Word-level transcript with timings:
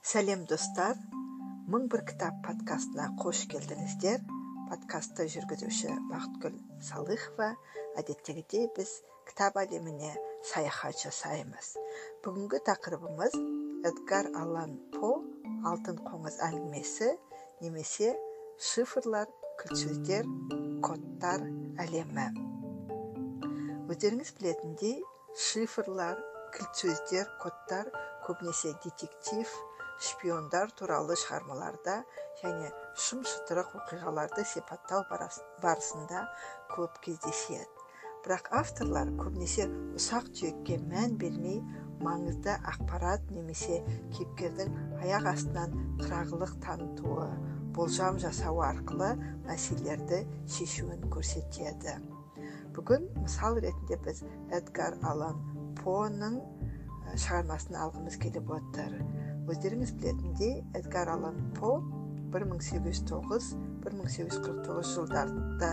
сәлем 0.00 0.46
достар. 0.48 0.96
Мың 1.70 1.84
бір 1.92 2.02
кітап 2.08 2.38
подкастына 2.46 3.10
қош 3.20 3.42
келдіңіздер. 3.52 4.22
Подкастты 4.70 5.26
жүргізуші 5.28 5.92
бақытгүл 6.08 6.56
салыхова. 6.86 7.50
Әдеттегідей 8.00 8.70
біз 8.76 8.94
кітап 9.28 9.60
әлеміне 9.60 10.14
саяхат 10.52 10.96
жасаймыз. 11.04 11.74
Бүгінгі 12.24 12.62
тақырыбымыз 12.70 13.36
эдгар 13.90 14.32
аллан 14.40 14.78
по 14.96 15.12
алтын 15.68 16.00
қоңыз 16.08 16.40
әңгімесі 16.48 17.12
немесе 17.60 18.14
шифрлар 18.56 19.28
кілт 19.60 20.16
кодтар 20.80 21.44
әлемі 21.84 22.30
өздеріңіз 23.92 24.30
білетіндей 24.38 25.02
шифрлар 25.36 26.16
кілт 26.56 26.78
сөздер 26.84 27.28
кодтар 27.42 27.90
көбінесе 28.24 28.72
детектив 28.84 29.52
шпиондар 30.00 30.72
туралы 30.78 31.16
шығармаларда 31.20 31.96
және 32.40 32.70
шым 33.06 33.20
шытырық 33.28 33.74
оқиғаларды 33.82 34.46
сипаттау 34.48 35.04
барысында 35.10 36.24
көп 36.72 36.98
кездеседі. 37.04 37.68
Бірақ 38.24 38.50
авторлар 38.52 39.08
көбінесе 39.20 39.64
ұсақ 39.96 40.26
түйекке 40.36 40.76
мән 40.90 41.16
бермей 41.20 41.60
маңызды 42.04 42.52
ақпарат 42.72 43.30
немесе 43.32 43.80
кейіпкердің 44.16 44.74
аяқ 45.04 45.28
астынан 45.34 45.76
қырағылық 46.02 46.52
танытуы 46.64 47.28
болжам 47.76 48.18
жасауы 48.20 48.64
арқылы 48.66 49.14
мәселелерді 49.46 50.22
шешуін 50.56 51.06
көрсетеді. 51.12 51.96
Бүгін 52.76 53.08
мысал 53.20 53.60
ретінде 53.60 53.96
біз 54.04 54.24
эдгар 54.56 54.96
алан 55.12 55.40
поның 55.80 56.40
шығармасын 57.16 57.76
алғымыз 57.84 58.20
келіп 58.22 58.52
отыр. 58.56 58.96
Өздеріңіз 59.48 59.90
білетіндей 60.00 60.54
эдгар 60.76 61.08
алан 61.14 61.36
по 61.56 61.70
1809-1849 62.34 64.94
жылдарда 64.94 65.70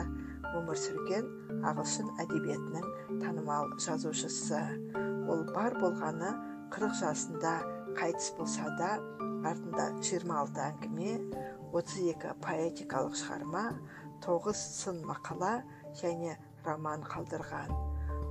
өмір 0.57 0.77
сүрген 0.79 1.25
ағылшын 1.67 2.07
әдебиетінің 2.23 2.85
танымал 3.21 3.65
жазушысы. 3.83 4.61
Ол 5.27 5.41
бар 5.51 5.71
болғаны 5.81 6.31
40 6.73 6.93
жасында 7.01 7.53
қайтыс 7.99 8.27
болса 8.37 8.65
да 8.79 8.91
артында 9.47 9.85
26 9.99 10.59
әңгіме 10.69 11.13
32 11.73 12.33
поэтикалық 12.43 13.15
шығарма 13.19 13.65
9 14.25 14.53
сын 14.57 14.97
мақала 15.05 15.53
және 16.01 16.31
роман 16.65 17.01
қалдырған. 17.05 17.69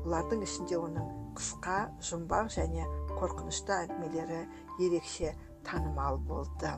Олардың 0.06 0.42
ішінде 0.46 0.76
оның 0.78 1.06
қысқа 1.38 1.76
жұмбақ 2.08 2.46
және 2.56 2.82
қорқынышты 3.18 3.74
әңгімелері 3.82 4.40
ерекше 4.86 5.32
танымал 5.66 6.18
болды. 6.28 6.72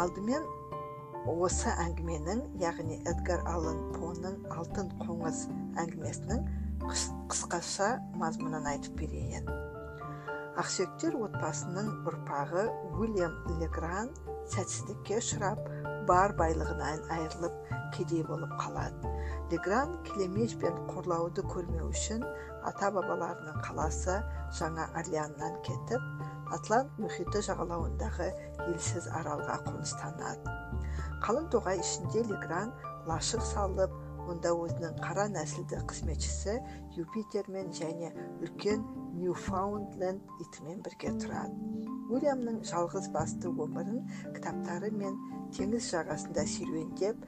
Алдымен 0.00 0.46
осы 1.30 1.72
әңгіменің 1.84 2.42
яғни 2.60 2.98
эдгар 3.08 3.44
аллан 3.48 3.78
поның 3.94 4.40
алтын 4.52 4.90
қоңыз 5.00 5.46
әңгімесінің 5.80 6.42
қысқаша 6.84 7.90
мазмұнын 8.20 8.66
айтып 8.74 8.98
берейін. 9.00 9.48
Ақсүйектер 10.60 11.16
отбасының 11.18 11.88
ұрпағы 12.10 12.66
уильям 12.98 13.38
легран 13.60 14.12
сәтсіздікке 14.52 15.18
ұшырап 15.20 15.60
бар 16.08 16.34
байлығынан 16.38 17.04
айырылып 17.14 17.54
кедей 17.96 18.24
болып 18.28 18.52
қалады. 18.60 19.12
Легран 19.52 19.94
келемеж 20.08 20.56
бен 20.60 20.76
қорлауды 20.90 21.44
көрмеу 21.48 21.88
үшін 21.92 22.24
ата 22.68 22.90
бабаларының 22.92 23.60
қаласы 23.64 24.18
жаңа 24.58 24.88
орлеаннан 25.00 25.56
кетіп 25.66 26.52
атлант 26.54 26.98
мұхиты 27.00 27.42
жағалауындағы 27.48 28.30
елсіз 28.68 29.08
аралға 29.20 29.60
қоныстанады. 29.68 30.56
Қалың 31.24 31.48
тоғай 31.54 31.80
ішінде 31.80 32.24
легран 32.28 32.72
лашық 33.08 33.44
салып 33.48 33.94
онда 34.30 34.54
өзінің 34.56 34.98
қара 35.04 35.26
нәсілді 35.32 35.80
қызметшісі 35.90 36.56
юпитермен 37.00 37.72
және 37.76 38.10
үлкен 38.40 38.84
ньюфаундленд 39.20 40.44
итімен 40.46 40.82
бірге 40.86 41.14
тұрады. 41.22 41.54
Уильямның 42.12 42.60
жалғыз 42.68 43.10
басты 43.14 43.50
өмірін 43.50 44.04
кітаптары 44.36 44.90
мен 44.94 45.16
теңіз 45.56 45.90
жағасында 45.94 46.44
серуендеп 46.56 47.24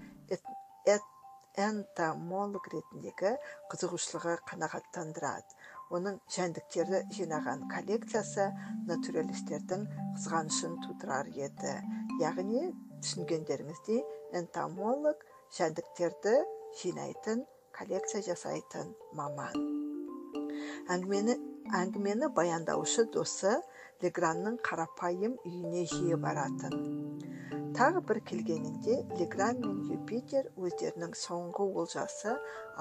энтомолог 1.57 2.67
ретіндегі 2.73 3.33
қызығушылығы 3.73 4.35
қанағаттандырады. 4.51 5.57
Оның 5.97 6.19
жәндіктерді 6.35 7.01
жинаған 7.17 7.65
коллекциясы 7.71 8.49
натуралистердің 8.91 9.87
қызғанышын 10.19 10.77
тудырар 10.85 11.31
еді. 11.33 11.73
Яғни 12.21 12.67
түсінгендеріңіздей 13.05 14.03
энтомолог 14.41 15.25
жәндіктерді 15.57 16.35
жинайтын 16.81 17.45
коллекция 17.77 18.23
жасайтын 18.27 18.93
маман. 19.19 19.55
Әңгімені 20.93 21.37
әңгімені 21.75 22.29
баяндаушы 22.37 23.07
досы 23.15 23.53
легранның 24.05 24.59
қарапайым 24.67 25.35
үйіне 25.45 25.83
жиі 25.91 26.19
баратын. 26.23 26.77
Тағы 27.77 28.01
бір 28.09 28.21
келгенінде 28.31 29.01
легран 29.19 29.59
мен 29.65 29.83
юпитер 29.93 30.47
өздерінің 30.57 31.17
соңғы 31.21 31.67
олжасы 31.83 32.37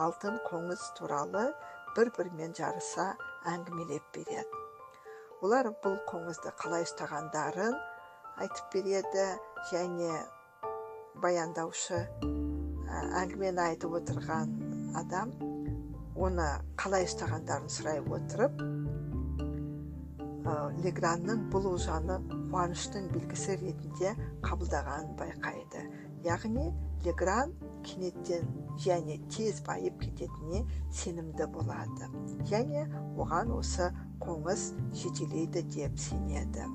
алтын 0.05 0.37
қоңыз 0.45 0.85
туралы 0.99 1.49
бір 1.97 2.11
бірімен 2.17 2.55
жарыса 2.55 3.09
әңгімелеп 3.51 4.05
береді. 4.15 4.45
Олар 5.43 5.71
бұл 5.83 5.97
қоңызды 6.07 6.53
қалай 6.61 6.87
ұстағандарын 6.87 7.75
айтып 8.45 8.71
береді 8.77 9.27
және 9.71 10.13
баяндаушы 11.23 11.99
әңгімені 13.21 13.61
айтып 13.69 13.99
отырған 13.99 14.55
адам 15.01 15.35
оны 16.15 16.47
қалай 16.79 17.07
ұстағандарын 17.09 17.71
сұрай 17.71 18.01
отырып 18.03 18.63
легранның 20.85 21.47
бұл 21.53 21.71
олжаны 21.71 22.19
қуаныштың 22.51 23.07
белгісі 23.13 23.55
ретінде 23.61 24.11
қабылдағанын 24.45 25.15
байқайды. 25.19 25.81
Яғни 26.25 26.69
легран 27.05 27.53
кенеттен 27.85 28.45
және 28.81 29.17
тез 29.33 29.61
байып 29.65 29.99
кететініне 30.03 30.63
сенімді 30.93 31.49
болады. 31.53 32.09
Және 32.49 32.85
оған 33.17 33.53
осы 33.57 33.89
қоңыз 34.21 34.71
жетелейді 35.01 35.65
деп 35.75 35.97
сенеді. 35.99 36.69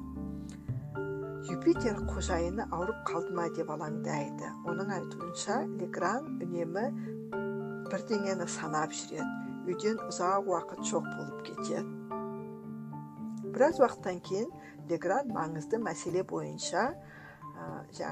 Юпитер 1.49 1.97
қожайыны 2.05 2.67
ауырып 2.69 3.01
қалды 3.09 3.33
ма 3.33 3.47
деп 3.57 3.71
алаңдайды. 3.73 4.51
Оның 4.69 4.91
айтуынша 4.93 5.63
легран 5.81 6.27
үнемі 6.45 6.85
бірдеңені 7.89 8.47
санап 8.51 8.93
жүреді. 8.93 9.25
Үйден 9.71 10.03
ұзақ 10.05 10.51
уақыт 10.51 10.85
жоқ 10.91 11.09
болып 11.17 11.41
кетеді. 11.47 11.81
Біраз 13.55 13.81
уақыттан 13.81 14.21
кейін 14.27 14.53
легран 14.91 15.33
маңызды 15.33 15.81
мәселе 15.81 16.27
бойынша 16.29 16.91
ә, 16.93 18.11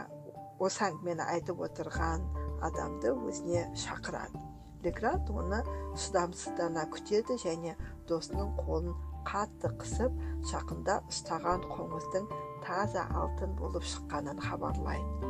осы 0.59 0.89
әңгімені 0.89 1.29
айтып 1.29 1.61
отырған 1.69 2.25
адамды 2.65 3.13
өзіне 3.13 3.69
шақырады. 3.77 4.41
Легранд 4.85 5.29
оны 5.31 5.61
шыдамсыздана 5.99 6.89
күтеді 6.95 7.37
және 7.45 7.77
досының 8.09 8.55
қолын 8.63 8.95
қатты 9.29 9.71
қысып 9.81 10.15
жақында 10.49 11.03
ұстаған 11.11 11.67
қоңыздың 11.69 12.29
таза 12.69 13.07
алтын 13.17 13.55
болып 13.57 13.85
шыққанын 13.89 14.41
хабарлайды. 14.45 15.29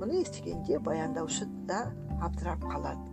Мұны 0.00 0.24
естігенде 0.24 0.80
баяндаушы 0.82 1.46
да 1.68 1.84
абдырап 2.18 2.64
қалады. 2.66 3.04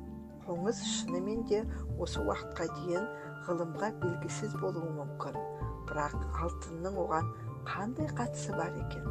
Қоңыз 0.47 0.79
шынымен 0.81 1.43
де 1.49 1.59
осы 2.01 2.23
уақытқа 2.23 2.65
дейін 2.73 3.05
ғылымға 3.45 3.91
белгісіз 4.01 4.55
болуы 4.63 4.89
мүмкін. 4.95 5.37
Бірақ 5.89 6.15
алтынның 6.41 6.97
оған 7.03 7.29
қандай 7.69 8.09
қатысы 8.17 8.55
бар 8.57 8.73
екен? 8.81 9.05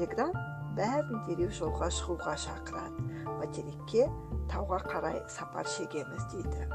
Легран 0.00 0.36
бәрін 0.76 1.22
дереу 1.28 1.48
жолға 1.56 1.88
шығуға 1.96 2.36
шақырады. 2.44 3.06
Материкке 3.38 4.08
тауға 4.52 4.82
қарай 4.84 5.22
сапар 5.32 5.70
шегеміз 5.78 6.28
дейді. 6.34 6.68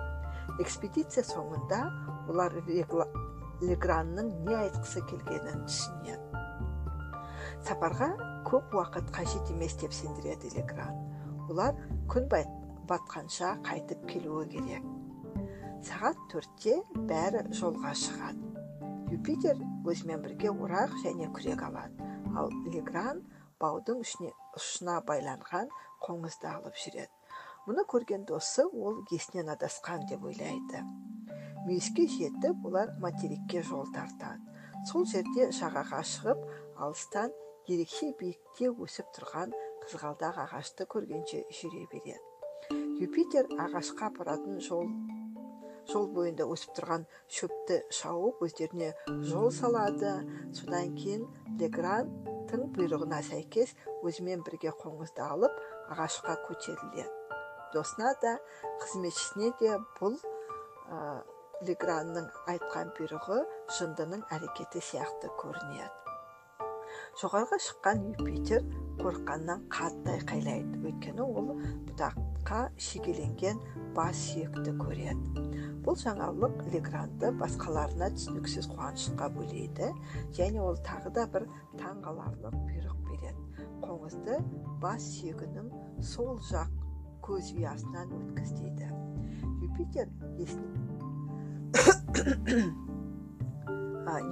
Экспедиция 0.64 1.28
соңында 1.28 1.84
олар 2.32 2.58
легранның 3.62 4.34
не 4.48 4.58
айтқысы 4.64 5.06
келгенін 5.12 5.68
түсінеді. 5.68 6.27
Сапарға 7.68 8.14
көп 8.48 8.76
уақыт 8.80 9.10
қажет 9.12 9.50
емес 9.52 9.74
деп 9.82 9.92
сендіреді 9.92 10.54
легран 10.56 10.94
олар 11.52 11.76
күн 12.08 12.30
батқанша 12.88 13.50
қайтып 13.68 14.06
келуі 14.08 14.46
керек. 14.54 14.84
Сағат 15.84 16.22
төртте 16.32 16.78
бәрі 17.10 17.42
жолға 17.52 17.92
шығады. 17.92 18.54
Юпитер 19.12 19.60
өзімен 19.84 20.24
бірге 20.24 20.54
орақ 20.54 20.94
және 21.04 21.28
күрек 21.36 21.64
алады. 21.68 22.08
Ал 22.40 22.48
легран 22.72 23.20
баудың 23.60 24.00
үшіне, 24.06 24.32
ұшына 24.56 25.02
байланған 25.10 25.68
қоңызды 26.06 26.48
алып 26.48 26.80
жүреді. 26.80 27.12
Мұны 27.68 27.84
көрген 27.92 28.24
досы 28.30 28.64
ол 28.64 29.02
есінен 29.12 29.52
адасқан 29.58 30.08
деп 30.08 30.24
ойлайды. 30.24 30.86
Мүйіске 31.66 32.08
жетіп 32.16 32.64
олар 32.64 32.96
материкке 33.04 33.62
жол 33.62 33.92
тартады. 33.92 34.40
Сол 34.88 35.04
жерде 35.04 35.50
жағаға 35.52 36.00
шығып 36.14 36.48
алыстан 36.80 37.36
ерекше 37.68 38.14
биікте 38.20 38.72
өсіп 38.72 39.12
тұрған 39.18 39.54
қызғалдақ 39.84 40.40
ағашты 40.46 40.88
көргенше 40.90 41.44
жүре 41.52 41.84
береді. 41.92 42.20
Юпитер 43.04 43.50
ағашқа 43.60 44.10
апаратын 44.12 44.62
жол 44.64 44.88
жол 45.88 46.08
бойында 46.16 46.48
өсіп 46.52 46.74
тұрған 46.80 47.06
шөпті 47.32 47.78
шауып 47.96 48.42
өздеріне 48.48 48.90
жол 49.30 49.52
салады. 49.56 50.14
Содан 50.56 50.96
кейін 50.98 51.28
легранттың 51.62 52.68
бұйрығына 52.76 53.22
сәйкес 53.30 53.76
өзімен 54.04 54.44
бірге 54.48 54.74
қоңызды 54.82 55.24
алып 55.24 55.56
ағашқа 55.94 56.40
көтеріледі. 56.48 57.08
Досына 57.76 58.14
да 58.24 58.38
қызметшісіне 58.84 59.54
де 59.62 59.78
бұл 60.00 60.20
легранның 61.68 62.28
айтқан 62.52 62.94
бұйрығы 63.00 63.42
жындының 63.80 64.28
әрекеті 64.32 64.84
сияқты 64.92 65.32
көрінеді. 65.40 66.07
Жоғарғы 67.18 67.58
шыққан 67.66 68.02
юпитер 68.12 68.66
қорыққаннан 69.00 69.64
қатты 69.74 70.14
айқайлайды. 70.14 70.78
Өйткені 70.86 71.24
ол 71.26 71.48
бұтаққа 71.88 72.60
шегеленген 72.88 73.58
бас 73.98 74.20
сүйекті 74.28 74.76
көреді. 74.78 75.46
Бұл 75.86 75.98
жаңалық 75.98 76.62
легранды 76.74 77.32
басқаларына 77.40 78.12
түсініксіз 78.18 78.70
қуанышқа 78.74 79.32
бөлейді 79.34 79.90
және 80.38 80.62
ол 80.62 80.78
тағы 80.86 81.14
да 81.18 81.26
бір 81.34 81.48
таңғаларлық 81.82 82.58
бұйрық 82.68 83.00
береді. 83.10 83.66
Қоңызды 83.82 84.42
бас 84.84 85.02
сүйегінің 85.16 85.72
сол 86.14 86.38
жақ 86.52 86.70
көз 87.26 87.54
ұясынан 87.58 88.14
өткіз 88.22 88.50
дейді 88.62 88.92
юпитер 89.66 90.08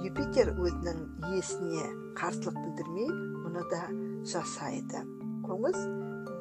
юпитер 0.00 0.54
өзінің 0.56 1.00
иесіне 1.30 1.84
қарсылық 2.16 2.56
білдірмей 2.56 3.10
мұны 3.42 3.64
да 3.68 3.82
жасайды. 4.24 5.02
Қоңыз 5.44 5.76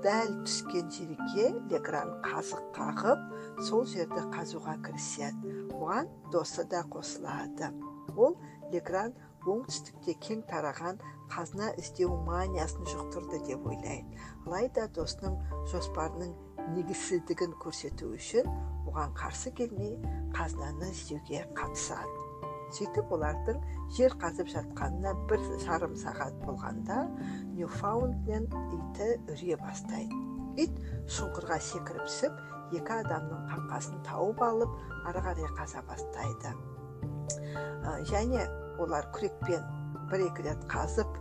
дәл 0.05 0.31
түскен 0.45 0.87
жерге 0.93 1.49
легран 1.71 2.13
қазық 2.23 2.71
қағып 2.77 3.25
сол 3.67 3.83
жерді 3.91 4.23
қазуға 4.31 4.77
кіріседі. 4.85 5.51
Оған 5.75 6.09
досы 6.31 6.63
да 6.71 6.85
қосылады. 6.87 7.73
Ол 8.15 8.37
легран 8.71 9.13
оңтүстікте 9.43 10.15
кең 10.23 10.45
тараған 10.49 11.01
қазына 11.33 11.73
іздеу 11.81 12.15
маниясын 12.27 12.87
жұқтырды 12.87 13.41
деп 13.49 13.67
ойлайды. 13.67 14.19
Алайда 14.45 14.87
досының 14.95 15.35
жоспарының 15.73 16.31
негізсіздігін 16.77 17.57
көрсету 17.61 18.13
үшін 18.15 18.47
оған 18.87 19.11
қарсы 19.19 19.51
келмей 19.59 19.97
қазынаны 20.37 20.93
іздеуге 20.95 21.45
қатысады. 21.57 22.24
Сөйтіп 22.75 23.11
олардың 23.15 23.61
жер 23.97 24.15
қазып 24.21 24.49
жатқанына 24.53 25.13
бір 25.29 25.43
жарым 25.63 25.95
сағат 25.99 26.37
болғанда 26.45 27.01
ньюфаундленд 27.55 28.55
иті 28.79 29.09
үре 29.33 29.57
бастайды 29.61 30.21
ит 30.65 30.77
шұңқырға 31.17 31.59
секіріп 31.69 32.07
түсіп 32.07 32.77
екі 32.79 32.97
адамның 32.99 33.45
қаңқасын 33.51 34.01
тауып 34.07 34.41
алып 34.45 34.77
ары 35.09 35.23
қарай 35.27 35.51
қаза 35.59 35.83
бастайды 35.89 36.53
және 38.11 38.45
олар 38.81 39.07
күрекпен 39.15 39.63
бір 40.11 40.27
екі 40.29 40.47
рет 40.49 40.65
қазып 40.71 41.19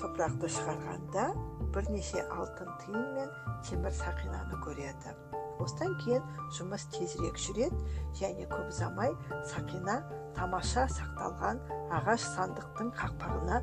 топырақты 0.00 0.50
шығарғанда 0.58 1.26
бірнеше 1.74 2.22
алтын 2.38 2.70
тиын 2.82 3.08
мен 3.16 3.32
темір 3.66 3.94
сақинаны 3.98 4.60
көреді 4.64 5.14
осыдан 5.62 5.94
кейін 6.02 6.24
жұмыс 6.56 6.86
тезірек 6.94 7.38
жүреді 7.40 7.78
және 8.20 8.46
көп 8.50 8.70
ұзамай 8.72 9.14
сақина 9.52 9.96
тамаша 10.36 10.86
сақталған 10.92 11.62
ағаш 11.96 12.26
сандықтың 12.34 12.92
қақпағына 13.00 13.60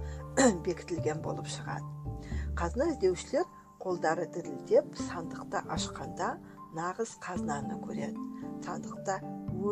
бекітілген 0.66 1.22
болып 1.26 1.50
шығады 1.54 2.24
қазына 2.60 2.90
іздеушілер 2.94 3.46
қолдары 3.84 4.26
дірілдеп 4.34 4.96
сандықты 5.08 5.64
ашқанда 5.78 6.34
нағыз 6.78 7.18
қазынаны 7.24 7.78
көреді 7.84 8.30
сандықта 8.66 9.20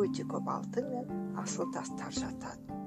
өте 0.02 0.26
көп 0.28 0.50
алтын 0.56 0.90
мен 0.92 1.38
асыл 1.42 1.70
тастар 1.74 2.12
жатады 2.14 2.80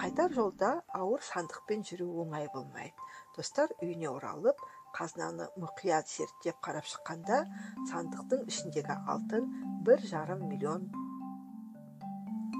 қайтар 0.00 0.32
жолда 0.32 0.70
ауыр 0.96 1.20
сандықпен 1.26 1.82
жүру 1.88 2.06
оңай 2.24 2.48
болмайды 2.54 3.08
достар 3.36 3.72
үйіне 3.82 4.08
оралып 4.08 4.62
қазынаны 4.96 5.46
мұқият 5.60 6.08
зерттеп 6.10 6.58
қарап 6.64 6.86
шыққанда 6.90 7.42
сандықтың 7.90 8.46
ішіндегі 8.50 8.96
алтын 9.14 9.46
бір 9.86 10.02
жарым 10.12 10.46
миллион 10.50 10.88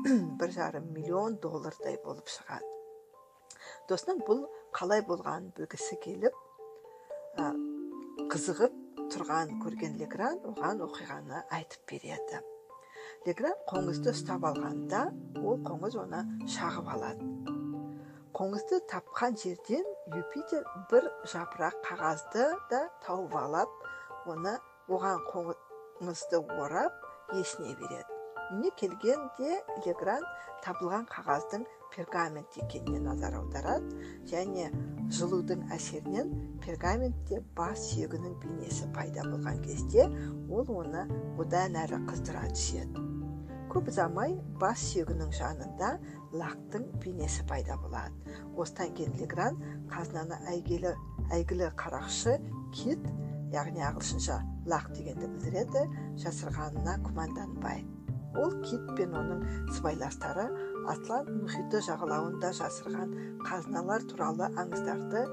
бір 0.40 0.54
жарым 0.56 0.92
миллион 0.94 1.36
доллардай 1.42 1.98
болып 2.04 2.30
шығады. 2.32 2.68
Досының 3.90 4.22
бұл 4.28 4.46
қалай 4.76 5.02
болғанын 5.06 5.50
білгісі 5.56 5.98
келіп 6.04 6.36
қызығып 8.30 8.76
тұрған 9.12 9.56
көрген 9.62 9.98
легран 10.00 10.40
оған 10.50 10.82
оқиғаны 10.86 11.44
айтып 11.56 11.86
береді. 11.92 12.42
Легран 13.26 13.56
қоңызды 13.68 14.14
ұстап 14.14 14.46
алғанда 14.48 15.08
ол 15.42 15.60
қоңыз 15.66 15.98
оны 16.04 16.22
шағып 16.56 16.94
алады. 16.94 17.59
Қоңызды 18.36 18.78
тапқан 18.90 19.36
жерден 19.42 19.84
юпитер 20.14 20.64
бір 20.90 21.08
жапырақ 21.32 21.80
қағазды 21.86 22.46
да 22.70 22.80
тауып 23.06 23.34
алып 23.40 24.30
оны 24.30 24.54
оған 24.88 25.24
қоңызды 25.32 26.40
орап 26.62 27.04
есіне 27.34 27.74
береді. 27.80 28.06
Үйіне 28.50 28.70
келгенде 28.80 29.58
легран 29.86 30.24
табылған 30.64 31.04
қағаздың 31.10 31.66
пергамент 31.94 32.56
екеніне 32.62 33.00
назар 33.04 33.36
аударады. 33.38 33.90
Және 34.30 34.70
жылудың 35.18 35.66
әсерінен 35.74 36.32
пергаментте 36.64 37.42
бас 37.58 37.90
сүйегінің 37.90 38.36
бейнесі 38.42 38.90
пайда 38.94 39.26
болған 39.30 39.62
кезде 39.66 40.06
ол 40.50 40.70
оны 40.82 41.06
одан 41.38 41.78
әрі 41.84 42.02
қыздыра 42.10 42.46
түседі. 42.54 43.06
Көп 43.70 43.90
ұзамай 43.92 44.34
бас 44.60 44.82
сүйегінің 44.90 45.30
жанында 45.36 45.90
лақтың 46.34 46.88
бейнесі 47.02 47.46
пайда 47.48 47.76
болады. 47.82 48.38
Осыдан 48.56 48.94
кейін 48.98 49.14
легран 49.20 49.60
қазынаны 49.92 50.40
әйгілі 50.50 50.94
әйгілі 51.34 51.70
қарақшы 51.78 52.36
кит 52.74 53.06
яғни 53.54 53.82
ағылшынша 53.86 54.40
лақ 54.70 54.90
дегенді 54.96 55.30
білдіреді 55.30 55.86
жасырғанына 56.24 56.98
күмәнданбайды 57.06 58.00
ол 58.38 58.52
кит 58.62 58.82
пен 58.96 59.14
оның 59.18 59.40
сыбайластары 59.74 60.46
атлант 60.90 61.30
мұхиты 61.34 61.80
жағалауында 61.86 62.52
жасырған 62.58 63.14
қазыналар 63.46 64.04
туралы 64.10 64.50
аңыздарды 64.60 65.24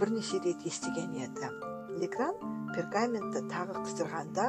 бірнеше 0.00 0.40
рет 0.44 0.62
естіген 0.66 1.16
еді. 1.24 1.50
Легран 1.98 2.38
пергаментті 2.74 3.44
тағы 3.50 3.80
қыздырғанда 3.82 4.48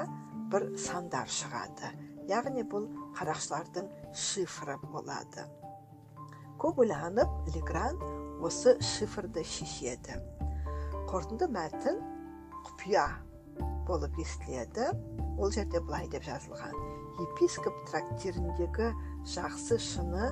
бір 0.54 0.70
сандар 0.78 1.30
шығады. 1.30 1.94
Яғни 2.30 2.64
бұл 2.72 2.88
қарақшылардың 3.18 3.90
шифры 4.26 4.78
болады 4.84 5.46
көп 6.62 6.82
ойланып 6.86 7.52
легран 7.56 8.00
осы 8.46 8.76
шифрды 8.94 9.44
шешеді 9.46 10.18
қорытынды 11.12 11.50
мәтін 11.52 12.02
құпия 12.68 13.06
болып 13.88 14.18
естіледі 14.22 14.90
ол 15.38 15.52
жерде 15.54 15.82
былай 15.86 16.08
деп 16.12 16.26
жазылған 16.28 16.76
епископ 17.24 17.76
трактиріндегі 17.90 18.90
жақсы 19.36 19.78
шыны 19.82 20.32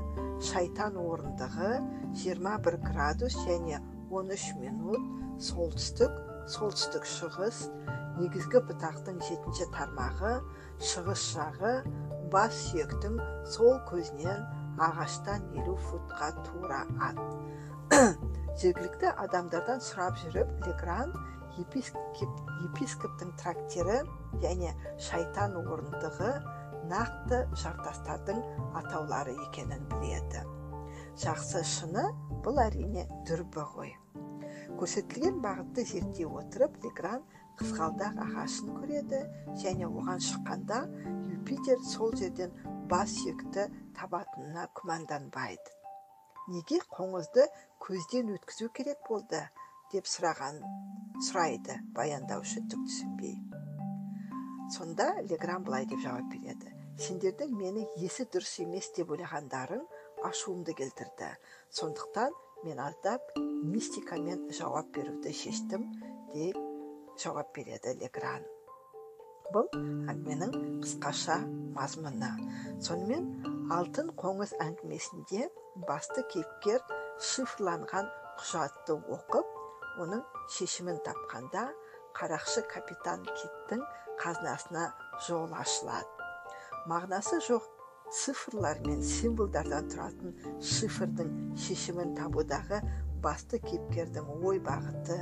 шайтан 0.49 0.97
орындығы 0.99 1.71
21 2.23 2.79
градус 2.89 3.37
және 3.47 3.79
13 4.11 4.59
минут 4.61 5.39
солтүстік 5.49 6.17
солтүстік 6.55 7.07
шығыс 7.07 7.63
негізгі 8.19 8.61
бұтақтың 8.69 9.19
жетінші 9.27 9.67
тармағы 9.73 10.33
шығыс 10.91 11.23
жағы 11.35 11.73
бас 12.33 12.55
сүйектің 12.69 13.19
сол 13.55 13.77
көзінен 13.89 14.43
ағаштан 14.81 15.45
елу 15.59 15.75
футқа 15.89 16.31
тура 16.45 16.83
ат. 17.09 17.21
Жергілікті 18.61 19.13
адамдардан 19.25 19.81
сұрап 19.81 20.17
жүріп 20.23 20.51
легран 20.67 21.13
епископтың 21.61 23.33
трактирі 23.41 23.99
және 24.41 24.73
шайтан 25.07 25.57
орындығы 25.61 26.31
нақты 26.89 27.43
жартастардың 27.61 28.41
атаулары 28.81 29.35
екенін 29.47 29.85
біледі. 29.93 30.43
Жақсы 31.21 31.61
шыны 31.69 32.07
бұл 32.45 32.59
әрине 32.63 33.05
дүрбі 33.29 33.67
ғой. 33.75 33.93
Көрсетілген 34.79 35.39
бағытты 35.43 35.85
зерттей 35.85 36.25
отырып 36.25 36.79
легран 36.83 37.21
қызғалдақ 37.59 38.19
ағашын 38.25 38.73
көреді 38.79 39.21
және 39.63 39.87
оған 39.87 40.21
шыққанда 40.27 40.79
юпитер 41.29 41.81
сол 41.91 42.15
жерден 42.17 42.53
бас 42.91 43.13
сүйекті 43.19 43.67
табатынына 43.97 44.67
күмәнданбайды. 44.79 45.75
Неге 46.53 46.79
қоңызды 46.91 47.45
көзден 47.83 48.33
өткізу 48.35 48.69
керек 48.75 49.03
болды 49.07 49.41
деп 49.93 50.09
сұраған 50.09 50.59
сұрайды 51.27 51.77
баяндаушы 51.95 52.65
түк 52.71 52.87
түсінбей. 52.89 53.37
Сонда 54.73 55.11
легран 55.29 55.63
былай 55.63 55.85
деп 55.85 56.01
жауап 56.03 56.27
береді. 56.33 56.73
Сендердің 56.99 57.53
мені 57.57 57.85
есі 58.01 58.25
дұрыс 58.33 58.59
емес 58.63 58.91
деп 58.97 59.13
ойлағандарың 59.13 59.85
ашуымды 60.29 60.75
келтірді. 60.77 61.31
Сондықтан 61.69 62.35
мен 62.63 62.79
аздап 62.79 63.33
мистикамен 63.37 64.47
жауап 64.51 64.91
беруді 64.95 65.33
шештім 65.35 65.89
деп 66.33 66.62
жауап 67.21 67.53
береді 67.55 67.93
легран 68.01 68.45
бұл 69.53 69.67
әңгіменің 69.75 70.53
қысқаша 70.81 71.35
мазмұны. 71.75 72.29
Сонымен 72.81 73.69
алтын 73.73 74.09
қоңыз 74.17 74.55
әңгімесінде 74.63 75.49
басты 75.87 76.23
кейіпкер 76.33 76.81
шифрланған 77.31 78.09
құжатты 78.39 78.97
оқып 79.17 80.01
оның 80.01 80.23
шешімін 80.55 80.97
тапқанда 81.05 81.67
қарақшы 82.17 82.65
капитан 82.71 83.27
киттің 83.29 83.85
қазынасына 84.23 84.89
жол 85.27 85.53
ашылады. 85.53 86.09
Мағынасы 86.89 87.39
жоқ 87.45 87.69
цифрлар 88.13 88.81
мен 88.87 89.01
символдардан 89.05 89.89
тұратын 89.93 90.33
шифрдың 90.73 91.31
шешімін 91.67 92.17
табудағы 92.17 92.81
басты 93.23 93.59
кейіпкердің 93.63 94.29
ой 94.43 94.59
бағыты 94.63 95.17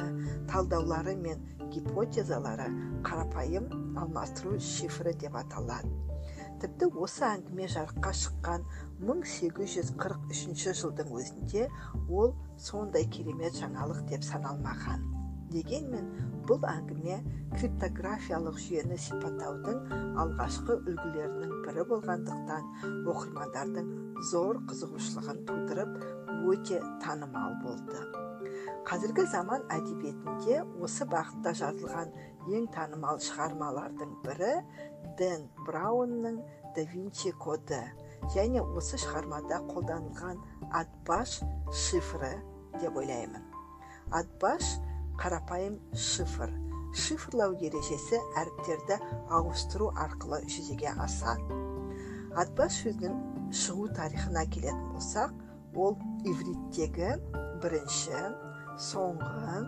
талдаулары 0.51 1.15
мен 1.19 1.43
гипотезалары 1.73 2.67
қарапайым 3.07 3.69
алмастыру 4.01 4.57
шифрі 4.59 5.13
деп 5.21 5.37
аталады. 5.39 5.91
Тіпті 6.61 6.91
осы 7.01 7.23
әңгіме 7.25 7.67
жарыққа 7.73 8.11
шыққан 8.17 8.65
1843 9.01 10.75
жылдың 10.81 11.15
өзінде 11.17 11.63
ол 12.09 12.35
сондай 12.61 13.07
керемет 13.15 13.57
жаңалық 13.57 14.03
деп 14.11 14.27
саналмаған. 14.27 15.07
Дегенмен 15.51 16.05
бұл 16.47 16.61
әңгіме 16.69 17.17
криптографиялық 17.55 18.59
жүйені 18.61 18.97
сипаттаудың 19.07 19.81
алғашқы 20.21 20.77
үлгілерінің 20.77 21.57
бірі 21.65 21.85
болғандықтан 21.89 22.69
оқырмандардың 23.11 23.91
зор 24.29 24.61
қызығушылығын 24.69 25.41
тудырып 25.49 25.97
өте 26.49 26.81
танымал 27.03 27.55
болды. 27.63 28.01
Қазіргі 28.87 29.27
заман 29.29 29.63
әдебиетінде 29.71 30.61
осы 30.81 31.05
бағытта 31.09 31.53
жазылған 31.59 32.13
ең 32.49 32.65
танымал 32.73 33.21
шығармалардың 33.21 34.15
бірі 34.25 34.53
дэн 35.19 35.45
браунның 35.67 36.39
да 36.75 36.85
винчи 36.93 37.31
коды 37.45 37.81
және 38.35 38.63
осы 38.63 38.97
шығармада 39.01 39.61
қолданылған 39.69 40.41
атбаш 40.81 41.39
шифры 41.85 42.33
деп 42.81 42.97
ойлаймын. 42.97 43.43
Атбаш 44.11 44.75
қарапайым 45.21 45.77
шифр. 45.95 46.51
Шифрлау 46.91 47.53
ережесі 47.63 48.17
әріптерді 48.39 48.97
ауыстыру 49.31 49.91
арқылы 49.95 50.41
жүзеге 50.51 50.91
асады. 50.99 51.59
Атбас 52.35 52.81
сөзінің 52.81 53.53
шығу 53.55 53.87
тарихына 53.95 54.43
келетін 54.51 54.89
болсақ 54.95 55.31
ол 55.75 55.95
ивриттегі 56.27 57.11
бірінші 57.63 58.21
соңғы 58.81 59.61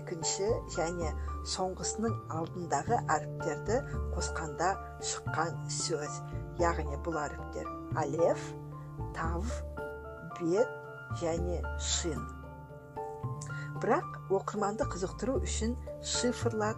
екінші 0.00 0.48
және 0.76 1.12
соңғысының 1.54 2.16
алдындағы 2.36 2.98
әріптерді 3.14 3.78
қосқанда 4.14 4.70
шыққан 5.12 5.56
сөз 5.76 6.20
яғни 6.60 6.98
бұл 7.06 7.18
әріптер 7.24 7.70
алеф 8.02 8.44
тав 9.16 9.54
бет 10.38 10.76
және 11.22 11.62
шин 11.92 12.20
бірақ 13.82 14.20
оқырманды 14.36 14.86
қызықтыру 14.92 15.40
үшін 15.42 15.74
шифрлар 16.14 16.76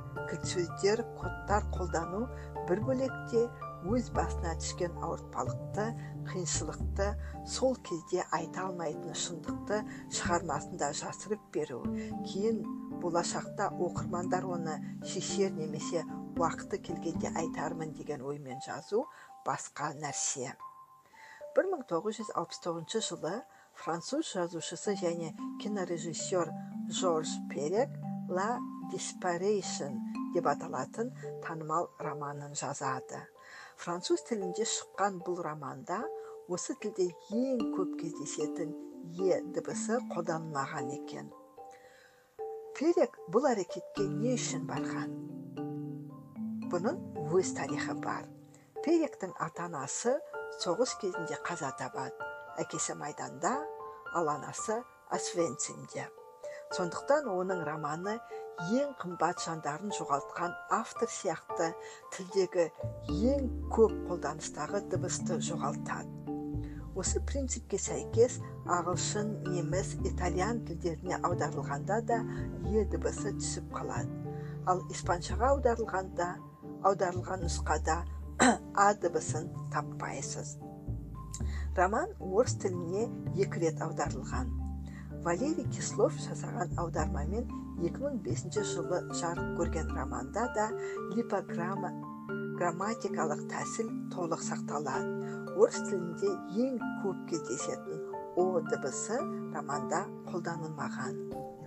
сөздер 0.49 1.03
кодтар 1.21 1.67
қолдану 1.75 2.23
бір 2.69 2.81
бөлекте 2.87 3.43
өз 3.91 4.11
басына 4.15 4.55
түскен 4.61 4.95
ауыртпалықты 5.03 5.87
қиыншылықты 6.31 7.09
сол 7.55 7.75
кезде 7.89 8.23
айта 8.31 8.69
алмайтын 8.69 9.17
шындықты 9.25 9.81
шығармасында 10.19 10.93
жасырып 11.01 11.49
беру 11.57 11.81
кейін 12.29 12.63
болашақта 13.03 13.71
оқырмандар 13.87 14.47
оны 14.47 14.77
шешер 15.13 15.51
немесе 15.57 16.05
уақыты 16.39 16.79
келгенде 16.79 17.33
айтармын 17.43 17.93
деген 17.99 18.23
оймен 18.23 18.63
жазу 18.67 19.07
басқа 19.47 19.91
нәрсе. 19.99 20.55
1969 21.57 23.03
жылы 23.09 23.35
француз 23.75 24.33
жазушысы 24.33 24.95
және 25.03 25.35
кинорежиссер 25.61 26.55
жорж 27.01 27.35
перек 27.51 27.91
ла 28.31 28.57
диспарейшн 28.95 29.99
деп 30.35 30.47
аталатын 30.47 31.13
танымал 31.45 31.91
романын 31.99 32.55
жазады. 32.55 33.27
Француз 33.83 34.21
тілінде 34.29 34.63
шыққан 34.69 35.17
бұл 35.27 35.41
романда 35.43 35.97
осы 36.55 36.75
тілде 36.83 37.09
ең 37.35 37.63
көп 37.75 37.97
кездесетін 37.99 38.71
е 39.27 39.41
дыбысы 39.57 39.97
қолданылмаған 40.13 40.93
екен. 40.95 41.33
Перек 42.79 43.19
бұл 43.35 43.49
әрекетке 43.51 44.07
не 44.07 44.37
үшін 44.37 44.69
барған? 44.69 45.17
Бұның 46.71 47.01
өз 47.35 47.51
тарихы 47.59 47.97
бар. 48.05 48.29
Перектің 48.87 49.35
ата 49.43 49.67
анасы 49.67 50.15
соғыс 50.63 50.95
кезінде 51.03 51.41
қаза 51.43 51.73
табады. 51.81 52.31
Әкесі 52.63 52.95
майданда 53.01 53.57
ал 54.15 54.31
анасы 54.31 54.79
освенцимде. 55.11 56.07
Сондықтан 56.77 57.27
оның 57.35 57.67
романы 57.67 58.21
ең 58.61 58.93
қымбат 59.01 59.41
жандарын 59.45 59.93
жоғалтқан 59.97 60.53
автор 60.77 61.09
сияқты 61.11 61.71
тілдегі 62.15 62.67
ең 63.33 63.49
көп 63.75 63.95
қолданыстағы 64.09 64.83
дыбысты 64.93 65.39
жоғалтады. 65.49 66.23
Осы 66.95 67.23
принципке 67.25 67.79
сәйкес 67.81 68.39
ағылшын 68.69 69.31
неміс 69.49 69.95
итальян 70.05 70.61
тілдеріне 70.69 71.19
аударылғанда 71.25 72.01
да 72.11 72.19
е 72.69 72.85
дыбысы 72.93 73.33
түсіп 73.39 73.73
қалады. 73.73 74.37
Ал 74.69 74.85
испаншаға 74.93 75.55
аударылғанда 75.57 76.29
аударылған 76.85 77.47
нұсқада 77.47 78.03
а 78.85 78.93
дыбысын 79.01 79.49
таппайсыз. 79.73 80.59
Роман 81.77 82.13
орыс 82.21 82.59
тіліне 82.61 83.09
екі 83.41 83.65
рет 83.65 83.81
аударылған. 83.81 84.62
Валерий 85.23 85.67
кислов 85.71 86.15
жасаған 86.19 86.73
аудармамен 86.83 87.45
2005 87.83 88.57
жылы 88.67 88.99
жарық 89.21 89.53
көрген 89.59 89.91
романда 89.95 90.49
да 90.57 90.65
липограмма 91.15 91.93
грамматикалық 92.59 93.45
тәсіл 93.51 93.91
толық 94.15 94.43
сақталады. 94.43 95.31
Орыс 95.55 95.79
тілінде 95.87 96.31
ең 96.65 96.81
көп 97.05 97.21
кездесетін 97.31 98.03
о 98.41 98.61
дыбысы 98.67 99.19
романда 99.55 100.03
қолданылмаған. 100.31 101.21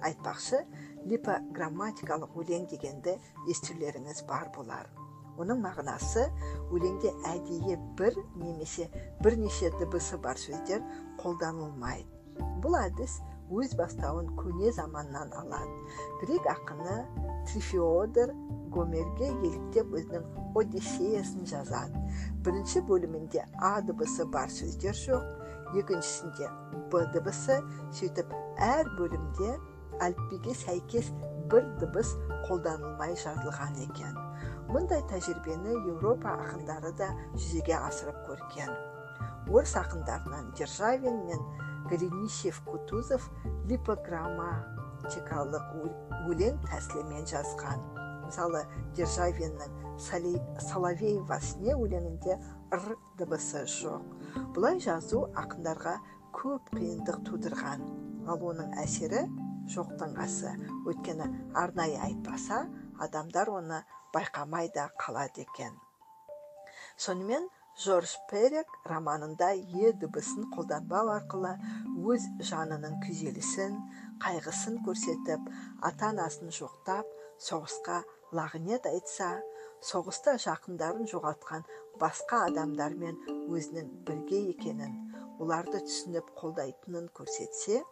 Айтпақшы 0.04 0.60
липограмматикалық 1.08 2.36
өлең 2.36 2.68
дегенді 2.74 3.16
естулеріңіз 3.52 4.26
бар 4.28 4.52
болар. 4.56 4.90
Оның 5.40 5.64
мағынасы 5.64 6.26
өлеңде 6.76 7.12
әдейі 7.32 7.80
бір 8.00 8.20
немесе 8.36 8.90
бірнеше 9.24 9.72
дыбысы 9.80 10.20
бар 10.20 10.40
сөздер 10.40 10.84
қолданылмайды. 11.24 12.12
Бұл 12.64 12.76
әдіс 12.80 13.20
өз 13.52 13.76
бастауын 13.78 14.32
көне 14.40 14.72
заманнан 14.74 15.34
алады. 15.38 15.76
Грек 16.22 16.48
ақыны 16.50 16.98
трифеодор 17.50 18.34
гомерге 18.74 19.30
еліктеп 19.34 19.94
өзінің 19.96 20.26
одиссеясын 20.58 21.46
жазады. 21.50 22.02
Бірінші 22.46 22.82
бөлімінде 22.90 23.46
а 23.62 23.80
дыбысы 23.86 24.26
бар 24.26 24.50
сөздер 24.50 24.98
жоқ. 24.98 25.24
Екіншісінде 25.76 26.50
б 26.92 27.06
дыбысы 27.14 27.60
сөйтіп 28.00 28.34
әр 28.62 28.90
бөлімде 28.98 29.56
әліпбиге 30.04 30.56
сәйкес 30.62 31.12
бір 31.52 31.68
дыбыс 31.82 32.16
қолданылмай 32.48 33.16
жазылған 33.22 33.80
екен. 33.86 34.18
Мұндай 34.72 35.04
тәжірибені 35.12 35.76
еуропа 35.78 36.34
ақындары 36.42 36.92
да 37.00 37.12
жүзеге 37.36 37.78
асырып 37.78 38.18
көрген. 38.30 38.74
Орыс 39.54 39.76
ақындарынан 39.78 40.52
державин 40.58 41.22
мен 41.28 41.44
голенищев 41.90 42.62
кутузов 42.70 43.30
липограмматикалық 43.70 45.66
өлең 46.32 46.56
тәсілімен 46.70 47.24
жазған 47.30 47.80
мысалы 48.26 48.66
державиннің 48.98 49.74
соловей 50.00 51.20
сне 51.42 51.76
өлеңінде 51.76 52.38
р 52.74 52.86
дыбысы 53.18 53.64
жоқ. 53.70 54.04
Бұлай 54.56 54.80
жазу 54.82 55.26
ақындарға 55.38 55.96
көп 56.36 56.74
қиындық 56.74 57.22
тудырған. 57.30 57.86
Ал 58.28 58.42
оның 58.42 58.74
әсері 58.82 59.26
жоқтың 59.72 60.16
қасы 60.18 60.52
өйткені 60.90 61.30
арнайы 61.54 62.00
айтпаса 62.10 62.66
адамдар 63.00 63.50
оны 63.50 63.84
байқамай 64.14 64.72
да 64.76 64.90
қалады 65.00 65.46
екен. 65.46 65.78
Сонымен 66.98 67.48
жорж 67.84 68.14
перек 68.32 68.70
романында 68.88 69.50
е 69.84 69.92
дыбысын 70.02 70.46
қолданбау 70.56 71.10
арқылы 71.12 71.52
өз 72.14 72.28
жанының 72.50 72.94
күйзелісін 73.04 73.76
қайғысын 74.24 74.78
көрсетіп 74.86 75.50
ата 75.90 76.12
анасын 76.14 76.54
жоқтап 76.60 77.10
соғысқа 77.48 77.98
лағынет 78.40 78.88
айтса 78.92 79.28
соғыста 79.90 80.38
жақындарын 80.46 81.10
жоғалтқан 81.12 81.68
басқа 82.00 82.46
адамдармен 82.48 83.20
өзінің 83.58 83.92
бірге 84.08 84.40
екенін 84.54 84.96
оларды 85.44 85.84
түсініп 85.90 86.32
қолдайтынын 86.40 87.12
көрсетсе 87.20 87.84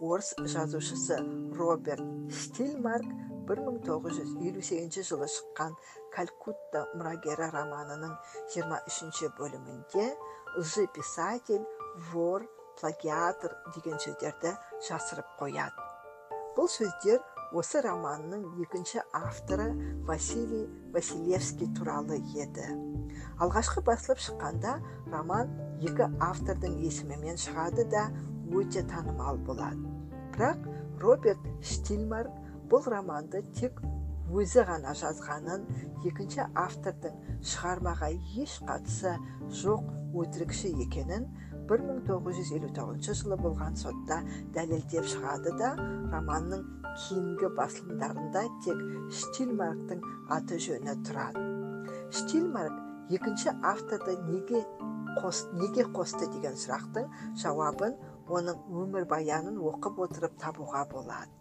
орыс 0.00 0.34
жазушысы 0.38 1.16
роберт 1.58 2.04
стильмарк 2.30 3.06
1958 3.48 5.02
жылы 5.08 5.26
шыққан 5.32 5.74
калькутта 6.14 6.84
мұрагері 6.98 7.48
романының 7.54 8.12
23 8.54 9.30
бөлімінде 9.38 10.06
лжи 10.58 10.86
писатель 10.94 11.64
вор 12.12 12.44
плагиатор 12.80 13.56
деген 13.74 13.98
сөздерді 13.98 14.54
жасырып 14.86 15.32
қояды. 15.40 15.86
Бұл 16.54 16.68
сөздер 16.70 17.22
осы 17.56 17.80
романның 17.82 18.44
екінші 18.62 19.00
авторы 19.16 19.70
василий 20.06 20.68
василевский 20.94 21.70
туралы 21.74 22.20
еді. 22.36 22.68
Алғашқы 23.40 23.82
басылып 23.86 24.20
шыққанда 24.22 24.78
роман 25.12 25.50
екі 25.80 26.10
автордың 26.20 26.78
есімімен 26.84 27.38
шығады 27.40 27.88
да 27.90 28.08
өте 28.54 28.84
танымал 28.90 29.38
болады 29.48 29.94
бірақ 30.36 30.68
роберт 31.02 31.48
штильмар 31.62 32.30
бұл 32.70 32.88
романды 32.92 33.42
тек 33.58 33.82
өзі 34.28 34.64
ғана 34.68 34.94
жазғанын 34.98 35.64
екінші 36.08 36.46
автордың 36.62 37.20
шығармаға 37.50 38.10
еш 38.42 38.58
қатысы 38.68 39.14
жоқ 39.62 39.86
өтірікші 40.22 40.74
екенін 40.84 41.28
1959 41.68 43.12
жылы 43.22 43.38
болған 43.40 43.76
сотта 43.76 44.20
дәлелдеп 44.56 45.08
шығады 45.12 45.52
да 45.60 45.74
романның 46.12 46.64
кейінгі 46.88 47.50
басылымдарында 47.56 48.44
тек 48.64 48.80
штильмарктың 49.20 50.04
аты 50.34 50.58
жөні 50.64 50.94
тұрады. 51.06 51.44
Штильмарк 52.12 53.12
екінші 53.12 53.52
авторды 53.62 54.16
неге 54.28 54.64
қос, 55.20 55.44
неге 55.60 55.84
қосты 55.92 56.28
деген 56.32 56.56
сұрақтың 56.58 57.12
жауабын 57.42 57.96
оның 58.28 58.62
өмірбаянын 58.84 59.58
оқып 59.72 60.00
отырып 60.06 60.38
табуға 60.42 60.84
болады 60.92 61.38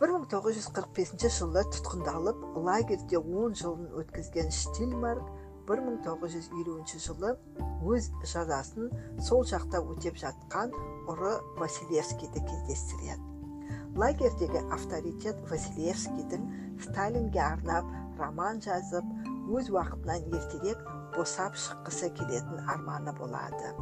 1945 0.00 1.26
жылы 1.36 1.62
тұтқындалып 1.74 2.44
лагерьде 2.64 3.18
10 3.20 3.56
жылын 3.60 3.90
өткізген 4.00 4.48
штильмарк 4.56 5.26
1950 5.68 7.02
жылы 7.04 7.34
өз 7.84 8.08
жазасын 8.32 8.88
сол 9.26 9.44
жақта 9.50 9.82
өтеп 9.92 10.16
жатқан 10.22 10.72
ұры 11.10 11.34
василевскийді 11.60 12.40
кездестіреді. 12.48 13.20
Лагерьдегі 14.00 14.64
авторитет 14.72 15.44
василевскийдің 15.50 16.48
сталинге 16.86 17.44
арнап 17.44 17.84
роман 18.18 18.64
жазып 18.64 19.04
өз 19.52 19.68
уақытынан 19.74 20.32
ертерек 20.32 20.80
босап 21.16 21.60
шыққысы 21.60 22.08
келетін 22.16 22.64
арманы 22.64 23.12
болады. 23.20 23.74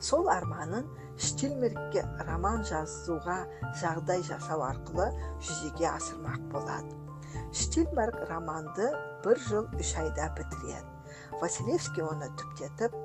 Сол 0.00 0.28
арманын 0.30 0.86
штильмеркке 1.16 2.04
роман 2.28 2.64
жазуға 2.68 3.38
жағдай 3.80 4.22
жасау 4.26 4.62
арқылы 4.66 5.08
жүзеге 5.40 5.88
асырмақ 5.90 6.48
болады. 6.52 6.92
Штильмарк 7.52 8.18
романды 8.30 8.90
бір 9.24 9.40
жыл 9.48 9.68
үш 9.80 9.94
айда 10.00 10.28
бітіреді. 10.36 10.84
Василевский 11.40 12.04
оны 12.04 12.28
түптетіп 12.40 12.96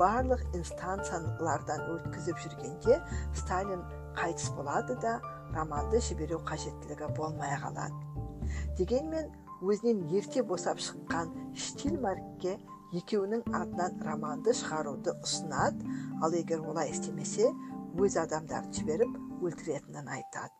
барлық 0.00 0.42
инстанциялардан 0.56 1.84
өткізіп 1.94 2.40
жүргенде 2.44 2.98
сталин 3.36 3.84
қайтыс 4.18 4.50
болады 4.56 4.96
да 5.02 5.18
романды 5.54 6.00
жіберу 6.04 6.40
қажеттілігі 6.48 7.10
болмай 7.16 7.56
қалады. 7.62 7.96
Дегенмен 8.78 9.30
өзінен 9.62 10.04
ерте 10.12 10.42
босап 10.42 10.82
шыққан 10.82 11.32
штильмаркке 11.56 12.58
екеуінің 13.00 13.44
атынан 13.54 14.00
романды 14.06 14.54
шығаруды 14.56 15.14
ұсынады. 15.24 15.86
Ал 16.22 16.34
егер 16.36 16.64
олай 16.64 16.92
істемесе 16.92 17.50
өз 18.00 18.18
адамдарын 18.20 18.72
жіберіп 18.74 19.16
өлтіретінін 19.44 20.10
айтады. 20.16 20.54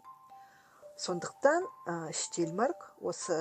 Сондықтан 1.01 1.64
ә, 1.90 1.94
штильмарк 2.14 2.92
осы 3.03 3.40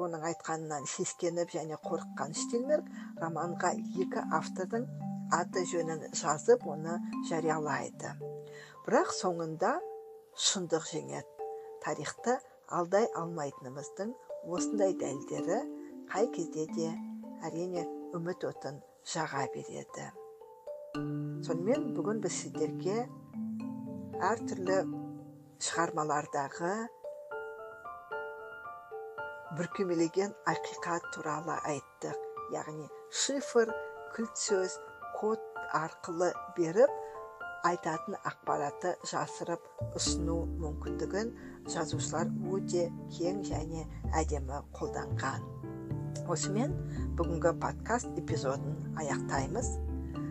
оның 0.00 0.24
айтқанынан 0.30 0.86
сескеніп 0.90 1.52
және 1.54 1.78
қорыққан 1.84 2.34
штильмарк 2.34 2.88
романға 3.20 3.74
екі 4.02 4.24
автордың 4.38 4.88
аты 5.36 5.62
жөнін 5.70 6.08
жазып 6.16 6.66
оны 6.66 6.96
жариялайды. 7.30 8.16
Бірақ 8.86 9.12
соңында 9.14 9.76
шындық 10.48 10.88
жеңеді. 10.90 11.46
Тарихты 11.84 12.36
алдай 12.70 13.06
алмайтынымыздың 13.16 14.12
осындай 14.50 14.96
дәлдері 14.98 15.62
қай 16.10 16.28
кезде 16.34 16.66
де 16.74 16.90
әрине 17.46 17.86
үміт 18.16 18.44
отын 18.48 18.80
жаға 19.06 19.44
береді. 19.54 20.06
Сонымен 21.46 21.92
бүгін 21.96 22.22
біз 22.24 22.38
сіздерге 22.42 22.96
әртүрлі 24.30 24.78
шығармалардағы 25.66 26.72
бүркемелеген 29.58 30.34
ақиқат 30.54 31.06
туралы 31.14 31.58
айттық. 31.72 32.18
Яғни 32.54 32.88
шифр 33.22 33.70
кілт 34.16 34.42
сөз 34.42 34.74
код 35.20 35.46
арқылы 35.76 36.32
беріп 36.58 36.98
айтатын 37.70 38.16
ақпаратты 38.24 38.96
жасырып 39.06 39.66
ұсыну 39.98 40.40
мүмкіндігін 40.64 41.34
жазушылар 41.70 42.30
өте 42.56 42.88
кең 43.18 43.42
және 43.46 43.86
әдемі 44.22 44.62
қолданған. 44.78 45.59
Осымен 46.30 46.74
бүгінгі 47.18 47.52
подкаст 47.62 48.12
эпизодын 48.20 48.96
аяқтаймыз. 49.00 49.68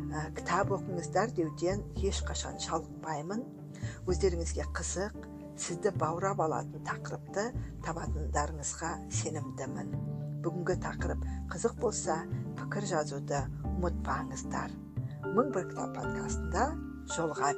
Ә, 0.10 0.30
кітап 0.38 0.72
оқыңыздар 0.74 1.34
деуден 1.38 1.84
ешқашан 2.02 2.58
жалықпаймын 2.64 3.44
өздеріңізге 4.10 4.66
қызық 4.76 5.16
сізді 5.60 5.92
баурап 6.00 6.42
алатын 6.44 6.84
тақырыпты 6.88 7.50
табатындарыңызға 7.86 8.92
сенімдімін. 9.20 9.92
Бүгінгі 10.44 10.80
тақырып 10.86 11.26
қызық 11.52 11.76
болса 11.84 12.22
пікір 12.60 12.88
жазуды 12.94 13.44
ұмытпаңыздар. 13.76 14.74
Мың 15.36 15.52
бір 15.56 15.70
кітап 15.72 15.94
подкастында 15.98 16.70
жолға 17.16 17.54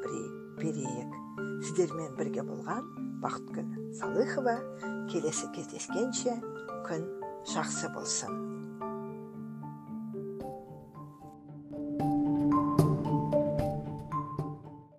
берейік. 0.60 1.18
Сіздермен 1.62 2.16
бірге 2.18 2.44
болған 2.46 2.88
бақытгүл 3.24 3.96
салыхова. 4.00 4.58
Келесі 5.12 5.50
кездескенше 5.56 6.38
күн 6.88 7.06
жақсы 7.48 7.90
болсын 7.96 8.51